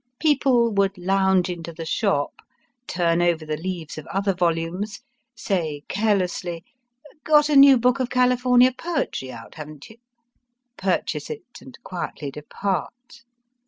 People 0.19 0.73
would 0.73 0.97
lounge 0.97 1.47
into 1.47 1.71
the 1.71 1.85
shop, 1.85 2.33
turn 2.87 3.21
over 3.21 3.45
the 3.45 3.55
leaves 3.55 3.99
of 3.99 4.07
other 4.07 4.33
volumes, 4.33 5.01
say 5.35 5.83
carelessly, 5.89 6.63
Got 7.23 7.49
a 7.49 7.55
new 7.55 7.77
book 7.77 7.99
of 7.99 8.09
California 8.09 8.73
poetry 8.75 9.31
out, 9.31 9.53
haven 9.53 9.79
t 9.79 9.93
you? 9.93 9.99
purchase 10.75 11.29
it, 11.29 11.45
and 11.61 11.77
quietly 11.83 12.31
depart. 12.31 13.21